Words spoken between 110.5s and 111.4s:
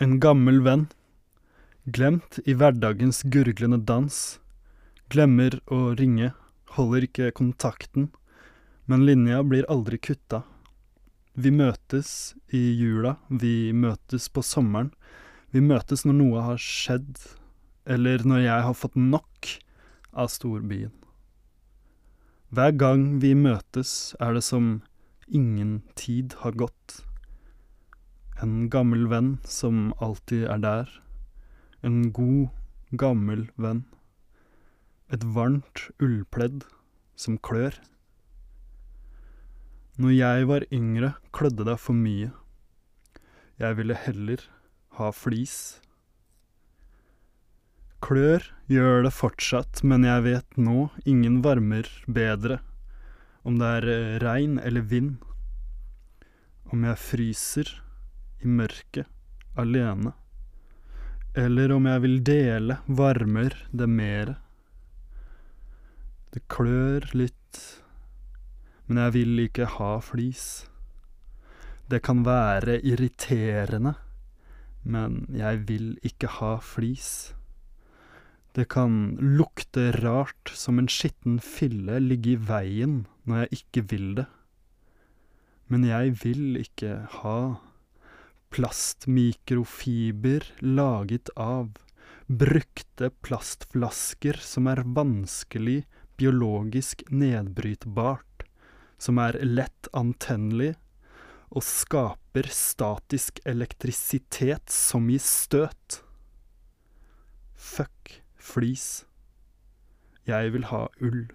vil ha ull.